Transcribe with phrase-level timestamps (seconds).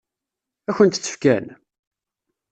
[0.69, 1.45] Ad kent-tt-fken?